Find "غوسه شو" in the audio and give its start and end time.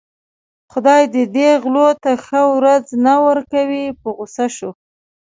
4.15-4.71